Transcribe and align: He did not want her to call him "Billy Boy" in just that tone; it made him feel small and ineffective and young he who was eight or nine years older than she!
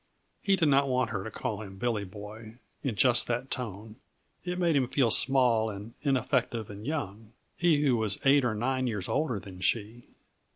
He 0.41 0.55
did 0.55 0.67
not 0.67 0.87
want 0.87 1.11
her 1.11 1.23
to 1.23 1.29
call 1.29 1.61
him 1.61 1.77
"Billy 1.77 2.05
Boy" 2.05 2.57
in 2.81 2.95
just 2.95 3.27
that 3.27 3.51
tone; 3.51 3.97
it 4.43 4.57
made 4.57 4.75
him 4.75 4.87
feel 4.87 5.11
small 5.11 5.69
and 5.69 5.93
ineffective 6.01 6.71
and 6.71 6.83
young 6.87 7.33
he 7.55 7.83
who 7.83 7.97
was 7.97 8.17
eight 8.25 8.43
or 8.43 8.55
nine 8.55 8.87
years 8.87 9.07
older 9.07 9.39
than 9.39 9.59
she! 9.59 10.07